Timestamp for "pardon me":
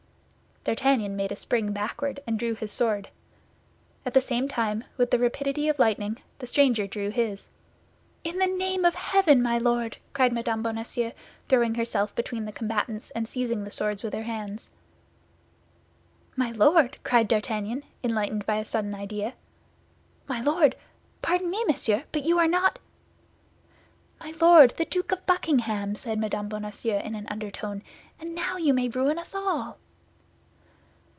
21.23-21.63